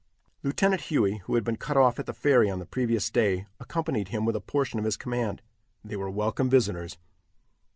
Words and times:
Lieutenant 0.41 0.81
Huey, 0.85 1.17
who 1.25 1.35
had 1.35 1.43
been 1.43 1.57
cut 1.57 1.77
off 1.77 1.99
at 1.99 2.07
the 2.07 2.13
ferry 2.13 2.49
on 2.49 2.57
the 2.57 2.65
previous 2.65 3.11
day, 3.11 3.45
accompanied 3.59 4.07
him 4.07 4.25
with 4.25 4.35
a 4.35 4.41
portion 4.41 4.79
of 4.79 4.85
his 4.85 4.97
command. 4.97 5.43
They 5.85 5.95
were 5.95 6.09
welcome 6.09 6.49
visitors. 6.49 6.97